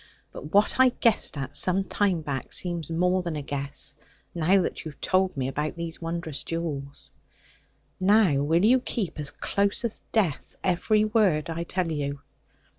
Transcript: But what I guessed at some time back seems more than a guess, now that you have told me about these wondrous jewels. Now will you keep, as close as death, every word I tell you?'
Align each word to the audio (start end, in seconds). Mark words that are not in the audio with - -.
But 0.31 0.51
what 0.51 0.79
I 0.79 0.89
guessed 0.89 1.37
at 1.37 1.55
some 1.55 1.83
time 1.83 2.21
back 2.21 2.53
seems 2.53 2.89
more 2.89 3.21
than 3.21 3.35
a 3.35 3.43
guess, 3.43 3.93
now 4.33 4.59
that 4.63 4.83
you 4.83 4.89
have 4.89 4.99
told 4.99 5.37
me 5.37 5.47
about 5.47 5.75
these 5.75 6.01
wondrous 6.01 6.41
jewels. 6.43 7.11
Now 7.99 8.37
will 8.41 8.65
you 8.65 8.79
keep, 8.79 9.19
as 9.19 9.29
close 9.29 9.85
as 9.85 10.01
death, 10.11 10.55
every 10.63 11.05
word 11.05 11.51
I 11.51 11.65
tell 11.65 11.91
you?' 11.91 12.19